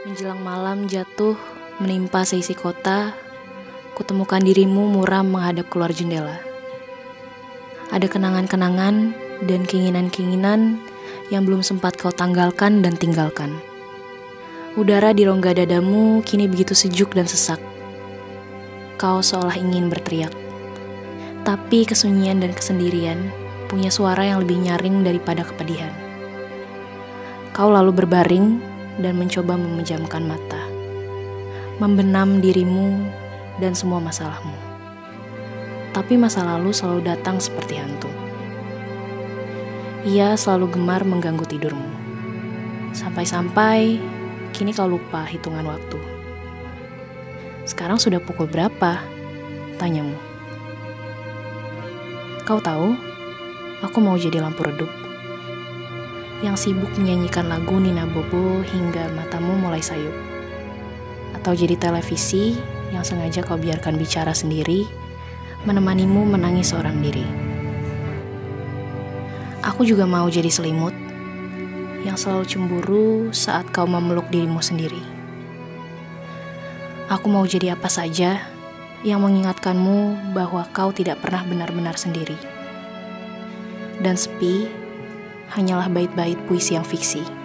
[0.00, 1.36] Menjelang malam jatuh
[1.76, 3.12] menimpa seisi kota,
[3.92, 6.40] kutemukan dirimu muram menghadap keluar jendela.
[7.92, 9.12] Ada kenangan-kenangan
[9.44, 10.80] dan keinginan-keinginan
[11.28, 13.60] yang belum sempat kau tanggalkan dan tinggalkan.
[14.72, 17.60] Udara di rongga dadamu kini begitu sejuk dan sesak.
[18.96, 20.32] Kau seolah ingin berteriak.
[21.44, 23.28] Tapi kesunyian dan kesendirian
[23.68, 25.92] punya suara yang lebih nyaring daripada kepedihan.
[27.52, 28.69] Kau lalu berbaring
[29.00, 30.60] dan mencoba memejamkan mata,
[31.80, 33.08] membenam dirimu
[33.58, 34.54] dan semua masalahmu.
[35.90, 38.12] Tapi masa lalu selalu datang seperti hantu.
[40.06, 41.90] Ia selalu gemar mengganggu tidurmu.
[42.94, 43.98] Sampai-sampai
[44.54, 45.98] kini kau lupa hitungan waktu.
[47.66, 49.02] Sekarang sudah pukul berapa?
[49.80, 50.16] Tanyamu.
[52.46, 52.94] Kau tahu,
[53.82, 55.09] aku mau jadi lampu redup
[56.40, 60.12] yang sibuk menyanyikan lagu Nina Bobo hingga matamu mulai sayup.
[61.36, 62.56] Atau jadi televisi
[62.90, 64.88] yang sengaja kau biarkan bicara sendiri,
[65.68, 67.24] menemanimu menangis seorang diri.
[69.60, 70.96] Aku juga mau jadi selimut
[72.00, 75.00] yang selalu cemburu saat kau memeluk dirimu sendiri.
[77.12, 78.40] Aku mau jadi apa saja
[79.04, 82.36] yang mengingatkanmu bahwa kau tidak pernah benar-benar sendiri.
[84.00, 84.64] Dan sepi
[85.50, 87.39] hanyalah bait-bait puisi yang fiksi.